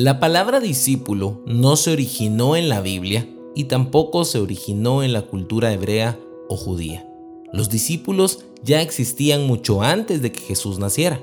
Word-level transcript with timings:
La 0.00 0.20
palabra 0.20 0.60
discípulo 0.60 1.42
no 1.44 1.74
se 1.74 1.90
originó 1.90 2.54
en 2.54 2.68
la 2.68 2.80
Biblia 2.80 3.28
y 3.56 3.64
tampoco 3.64 4.24
se 4.24 4.38
originó 4.38 5.02
en 5.02 5.12
la 5.12 5.22
cultura 5.22 5.72
hebrea 5.72 6.16
o 6.48 6.56
judía. 6.56 7.04
Los 7.52 7.68
discípulos 7.68 8.44
ya 8.62 8.80
existían 8.80 9.48
mucho 9.48 9.82
antes 9.82 10.22
de 10.22 10.30
que 10.30 10.38
Jesús 10.38 10.78
naciera. 10.78 11.20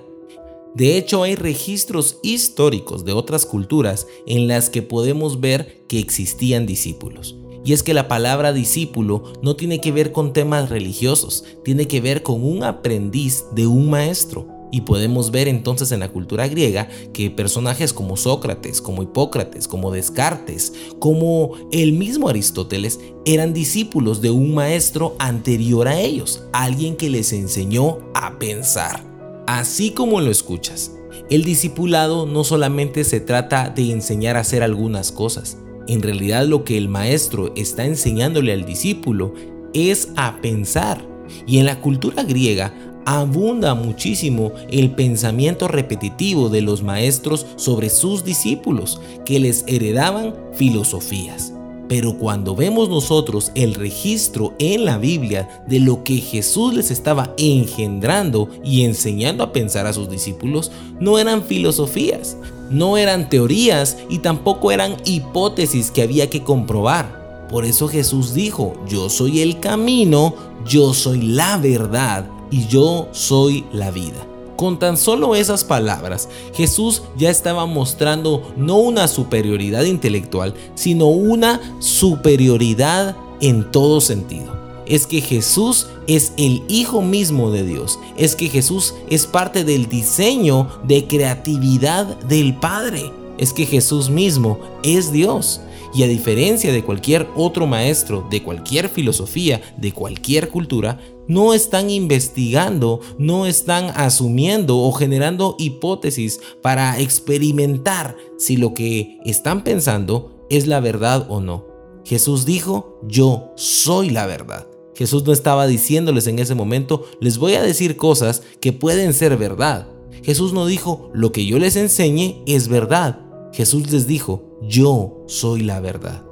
De 0.73 0.97
hecho, 0.97 1.23
hay 1.23 1.35
registros 1.35 2.17
históricos 2.21 3.05
de 3.05 3.13
otras 3.13 3.45
culturas 3.45 4.07
en 4.27 4.49
las 4.49 4.69
que 4.69 4.81
podemos 4.81 5.39
ver 5.39 5.85
que 5.87 5.99
existían 5.99 6.65
discípulos. 6.65 7.37
Y 7.63 7.71
es 7.71 7.81
que 7.81 7.93
la 7.93 8.09
palabra 8.09 8.51
discípulo 8.51 9.23
no 9.41 9.55
tiene 9.55 9.79
que 9.79 9.93
ver 9.93 10.11
con 10.11 10.33
temas 10.33 10.69
religiosos, 10.69 11.45
tiene 11.63 11.87
que 11.87 12.01
ver 12.01 12.23
con 12.23 12.43
un 12.43 12.65
aprendiz 12.65 13.45
de 13.53 13.67
un 13.67 13.89
maestro. 13.89 14.54
Y 14.71 14.81
podemos 14.81 15.31
ver 15.31 15.47
entonces 15.47 15.91
en 15.91 15.99
la 15.99 16.09
cultura 16.09 16.47
griega 16.47 16.89
que 17.13 17.29
personajes 17.29 17.93
como 17.93 18.17
Sócrates, 18.17 18.81
como 18.81 19.03
Hipócrates, 19.03 19.67
como 19.67 19.91
Descartes, 19.91 20.73
como 20.99 21.51
el 21.71 21.93
mismo 21.93 22.29
Aristóteles 22.29 22.99
eran 23.25 23.53
discípulos 23.53 24.21
de 24.21 24.31
un 24.31 24.53
maestro 24.53 25.15
anterior 25.19 25.87
a 25.87 25.99
ellos, 25.99 26.43
alguien 26.51 26.95
que 26.95 27.09
les 27.09 27.31
enseñó 27.31 27.99
a 28.13 28.37
pensar. 28.37 29.03
Así 29.47 29.91
como 29.91 30.19
lo 30.21 30.31
escuchas, 30.31 30.91
el 31.29 31.43
discipulado 31.43 32.25
no 32.25 32.43
solamente 32.43 33.03
se 33.03 33.19
trata 33.19 33.69
de 33.69 33.91
enseñar 33.91 34.37
a 34.37 34.41
hacer 34.41 34.63
algunas 34.63 35.11
cosas, 35.11 35.57
en 35.87 36.01
realidad 36.01 36.45
lo 36.45 36.63
que 36.63 36.77
el 36.77 36.89
maestro 36.89 37.53
está 37.55 37.85
enseñándole 37.85 38.53
al 38.53 38.65
discípulo 38.65 39.33
es 39.73 40.09
a 40.15 40.41
pensar. 40.41 41.05
Y 41.45 41.59
en 41.59 41.65
la 41.65 41.81
cultura 41.81 42.23
griega 42.23 42.73
abunda 43.05 43.75
muchísimo 43.75 44.51
el 44.69 44.91
pensamiento 44.91 45.67
repetitivo 45.67 46.49
de 46.49 46.61
los 46.61 46.83
maestros 46.83 47.45
sobre 47.55 47.89
sus 47.89 48.25
discípulos, 48.25 48.99
que 49.23 49.39
les 49.39 49.63
heredaban 49.67 50.33
filosofías. 50.53 51.53
Pero 51.87 52.17
cuando 52.17 52.55
vemos 52.55 52.89
nosotros 52.89 53.51
el 53.53 53.75
registro 53.75 54.53
en 54.57 54.85
la 54.85 54.97
Biblia 54.97 55.63
de 55.67 55.79
lo 55.79 56.03
que 56.03 56.17
Jesús 56.17 56.73
les 56.73 56.89
estaba 56.89 57.33
engendrando 57.37 58.49
y 58.63 58.83
enseñando 58.83 59.43
a 59.43 59.53
pensar 59.53 59.85
a 59.85 59.93
sus 59.93 60.09
discípulos, 60.09 60.71
no 60.99 61.19
eran 61.19 61.43
filosofías, 61.43 62.37
no 62.71 62.97
eran 62.97 63.29
teorías 63.29 63.97
y 64.09 64.19
tampoco 64.19 64.71
eran 64.71 64.97
hipótesis 65.05 65.91
que 65.91 66.01
había 66.01 66.29
que 66.29 66.41
comprobar. 66.41 67.24
Por 67.49 67.65
eso 67.65 67.87
Jesús 67.87 68.33
dijo, 68.33 68.73
yo 68.87 69.09
soy 69.09 69.41
el 69.41 69.59
camino, 69.59 70.33
yo 70.65 70.93
soy 70.93 71.21
la 71.21 71.57
verdad 71.57 72.25
y 72.51 72.67
yo 72.67 73.07
soy 73.11 73.65
la 73.71 73.91
vida. 73.91 74.25
Con 74.55 74.79
tan 74.79 74.97
solo 74.97 75.35
esas 75.35 75.63
palabras, 75.63 76.29
Jesús 76.53 77.03
ya 77.17 77.29
estaba 77.29 77.65
mostrando 77.65 78.53
no 78.55 78.77
una 78.77 79.07
superioridad 79.07 79.83
intelectual, 79.83 80.53
sino 80.75 81.07
una 81.07 81.59
superioridad 81.79 83.17
en 83.41 83.69
todo 83.71 83.99
sentido. 83.99 84.55
Es 84.85 85.07
que 85.07 85.19
Jesús 85.19 85.87
es 86.07 86.33
el 86.37 86.63
Hijo 86.67 87.01
mismo 87.01 87.51
de 87.51 87.63
Dios. 87.63 87.99
Es 88.17 88.35
que 88.35 88.49
Jesús 88.49 88.93
es 89.09 89.25
parte 89.25 89.63
del 89.63 89.89
diseño 89.89 90.69
de 90.83 91.05
creatividad 91.05 92.05
del 92.21 92.55
Padre. 92.55 93.11
Es 93.37 93.53
que 93.53 93.65
Jesús 93.65 94.09
mismo 94.09 94.59
es 94.83 95.11
Dios. 95.11 95.61
Y 95.93 96.03
a 96.03 96.07
diferencia 96.07 96.73
de 96.73 96.83
cualquier 96.83 97.27
otro 97.35 97.67
maestro, 97.67 98.27
de 98.29 98.43
cualquier 98.43 98.89
filosofía, 98.89 99.61
de 99.77 99.93
cualquier 99.93 100.49
cultura, 100.49 100.99
no 101.27 101.53
están 101.53 101.89
investigando, 101.89 102.99
no 103.17 103.45
están 103.45 103.91
asumiendo 103.95 104.77
o 104.77 104.91
generando 104.91 105.55
hipótesis 105.57 106.39
para 106.61 106.99
experimentar 106.99 108.17
si 108.37 108.57
lo 108.57 108.73
que 108.73 109.19
están 109.25 109.63
pensando 109.63 110.45
es 110.49 110.67
la 110.67 110.79
verdad 110.79 111.25
o 111.29 111.39
no. 111.39 111.65
Jesús 112.03 112.45
dijo, 112.45 112.99
yo 113.07 113.53
soy 113.55 114.11
la 114.11 114.27
verdad. 114.27 114.67
Jesús 114.95 115.25
no 115.25 115.33
estaba 115.33 115.67
diciéndoles 115.67 116.27
en 116.27 116.39
ese 116.39 116.55
momento, 116.55 117.05
les 117.19 117.37
voy 117.37 117.55
a 117.55 117.63
decir 117.63 117.97
cosas 117.97 118.43
que 118.61 118.71
pueden 118.71 119.13
ser 119.13 119.35
verdad. 119.37 119.87
Jesús 120.23 120.53
no 120.53 120.65
dijo, 120.65 121.09
lo 121.13 121.31
que 121.31 121.45
yo 121.45 121.59
les 121.59 121.75
enseñe 121.75 122.41
es 122.45 122.67
verdad. 122.67 123.19
Jesús 123.55 123.89
les 123.89 124.05
dijo, 124.05 124.43
yo 124.67 125.23
soy 125.27 125.61
la 125.61 125.79
verdad. 125.79 126.23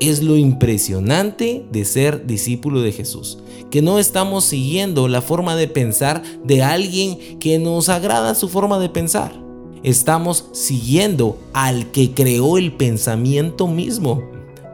Es 0.00 0.22
lo 0.22 0.38
impresionante 0.38 1.66
de 1.70 1.84
ser 1.84 2.26
discípulo 2.26 2.80
de 2.80 2.90
Jesús, 2.90 3.38
que 3.70 3.82
no 3.82 3.98
estamos 3.98 4.46
siguiendo 4.46 5.06
la 5.06 5.20
forma 5.20 5.56
de 5.56 5.68
pensar 5.68 6.22
de 6.42 6.62
alguien 6.62 7.38
que 7.38 7.58
nos 7.58 7.90
agrada 7.90 8.34
su 8.34 8.48
forma 8.48 8.78
de 8.78 8.88
pensar. 8.88 9.38
Estamos 9.82 10.46
siguiendo 10.52 11.36
al 11.52 11.90
que 11.90 12.14
creó 12.14 12.56
el 12.56 12.72
pensamiento 12.72 13.68
mismo. 13.68 14.22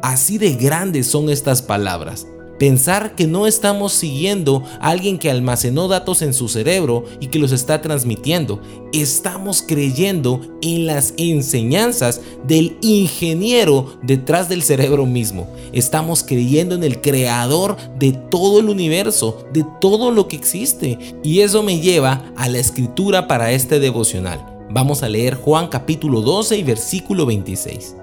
Así 0.01 0.39
de 0.39 0.53
grandes 0.53 1.09
son 1.09 1.29
estas 1.29 1.61
palabras. 1.61 2.29
Pensar 2.61 3.15
que 3.15 3.27
no 3.27 3.47
estamos 3.47 3.95
siguiendo 3.95 4.63
a 4.81 4.91
alguien 4.91 5.19
que 5.19 5.31
almacenó 5.31 5.89
datos 5.89 6.21
en 6.21 6.35
su 6.35 6.47
cerebro 6.47 7.07
y 7.19 7.29
que 7.29 7.39
los 7.39 7.53
está 7.53 7.81
transmitiendo. 7.81 8.61
Estamos 8.93 9.65
creyendo 9.67 10.43
en 10.61 10.85
las 10.85 11.15
enseñanzas 11.17 12.21
del 12.47 12.77
ingeniero 12.83 13.99
detrás 14.03 14.51
del 14.51 14.63
cerebro 14.63 15.07
mismo. 15.07 15.49
Estamos 15.73 16.23
creyendo 16.23 16.75
en 16.75 16.85
el 16.85 17.01
creador 17.01 17.79
de 17.99 18.13
todo 18.13 18.61
el 18.61 18.69
universo, 18.69 19.43
de 19.55 19.65
todo 19.81 20.11
lo 20.11 20.29
que 20.29 20.37
existe. 20.37 20.99
Y 21.23 21.41
eso 21.41 21.63
me 21.63 21.81
lleva 21.81 22.31
a 22.37 22.51
la 22.51 22.59
escritura 22.59 23.27
para 23.27 23.53
este 23.53 23.81
devocional. 23.81 24.67
Vamos 24.69 25.03
a 25.03 25.09
leer 25.09 25.35
Juan 25.35 25.69
capítulo 25.69 26.21
12 26.21 26.59
y 26.59 26.63
versículo 26.63 27.25
26. 27.25 27.97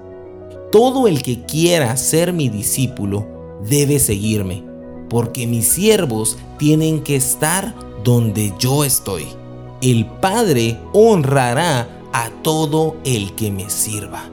Todo 0.72 1.06
el 1.06 1.22
que 1.22 1.44
quiera 1.44 1.96
ser 1.96 2.32
mi 2.32 2.48
discípulo, 2.48 3.37
debe 3.66 3.98
seguirme, 3.98 4.64
porque 5.08 5.46
mis 5.46 5.68
siervos 5.68 6.38
tienen 6.58 7.02
que 7.02 7.16
estar 7.16 7.74
donde 8.04 8.52
yo 8.58 8.84
estoy. 8.84 9.26
El 9.80 10.06
Padre 10.06 10.78
honrará 10.92 11.88
a 12.12 12.30
todo 12.42 12.96
el 13.04 13.34
que 13.34 13.50
me 13.50 13.70
sirva. 13.70 14.24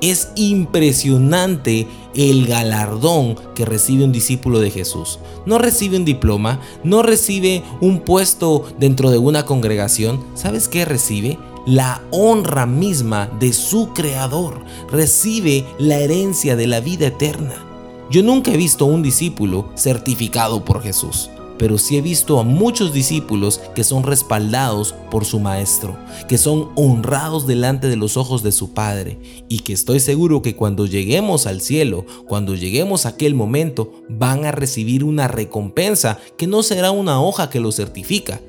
Es 0.00 0.28
impresionante 0.36 1.88
el 2.14 2.46
galardón 2.46 3.36
que 3.54 3.64
recibe 3.64 4.04
un 4.04 4.12
discípulo 4.12 4.60
de 4.60 4.70
Jesús. 4.70 5.18
No 5.44 5.58
recibe 5.58 5.96
un 5.96 6.04
diploma, 6.04 6.60
no 6.84 7.02
recibe 7.02 7.64
un 7.80 8.00
puesto 8.00 8.64
dentro 8.78 9.10
de 9.10 9.18
una 9.18 9.44
congregación. 9.44 10.22
¿Sabes 10.34 10.68
qué 10.68 10.84
recibe? 10.84 11.38
La 11.66 12.02
honra 12.12 12.64
misma 12.64 13.28
de 13.40 13.52
su 13.52 13.92
Creador. 13.92 14.64
Recibe 14.90 15.66
la 15.78 15.98
herencia 15.98 16.54
de 16.54 16.68
la 16.68 16.80
vida 16.80 17.08
eterna. 17.08 17.67
Yo 18.10 18.22
nunca 18.22 18.50
he 18.52 18.56
visto 18.56 18.86
un 18.86 19.02
discípulo 19.02 19.68
certificado 19.74 20.64
por 20.64 20.82
Jesús, 20.82 21.28
pero 21.58 21.76
sí 21.76 21.98
he 21.98 22.00
visto 22.00 22.40
a 22.40 22.42
muchos 22.42 22.94
discípulos 22.94 23.60
que 23.74 23.84
son 23.84 24.02
respaldados 24.02 24.94
por 25.10 25.26
su 25.26 25.40
Maestro, 25.40 25.94
que 26.26 26.38
son 26.38 26.70
honrados 26.74 27.46
delante 27.46 27.86
de 27.88 27.96
los 27.96 28.16
ojos 28.16 28.42
de 28.42 28.52
su 28.52 28.72
Padre 28.72 29.18
y 29.50 29.58
que 29.58 29.74
estoy 29.74 30.00
seguro 30.00 30.40
que 30.40 30.56
cuando 30.56 30.86
lleguemos 30.86 31.46
al 31.46 31.60
cielo, 31.60 32.06
cuando 32.26 32.54
lleguemos 32.54 33.04
a 33.04 33.10
aquel 33.10 33.34
momento, 33.34 33.92
van 34.08 34.46
a 34.46 34.52
recibir 34.52 35.04
una 35.04 35.28
recompensa 35.28 36.18
que 36.38 36.46
no 36.46 36.62
será 36.62 36.92
una 36.92 37.20
hoja 37.20 37.50
que 37.50 37.60
lo 37.60 37.72
certifica, 37.72 38.40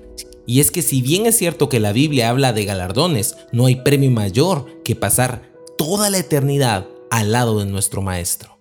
y 0.46 0.62
es 0.62 0.72
que 0.72 0.82
si 0.82 1.02
bien 1.02 1.26
es 1.26 1.38
cierto 1.38 1.68
que 1.68 1.82
la 1.82 1.92
Biblia 1.92 2.30
habla 2.30 2.54
de 2.54 2.64
galardones, 2.64 3.36
no 3.52 3.66
hay 3.66 3.76
premio 3.76 4.10
mayor 4.10 4.82
que 4.84 4.96
pasar 4.96 5.52
toda 5.78 6.10
la 6.10 6.18
eternidad 6.18 6.88
al 7.12 7.34
lado 7.34 7.60
de 7.60 7.66
nuestro 7.66 8.02
Maestro. 8.02 8.59